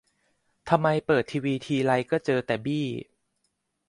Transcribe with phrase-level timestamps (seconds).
[0.69, 2.87] ทำไมเปิดทีวีทีไรก็เจอแต่บี้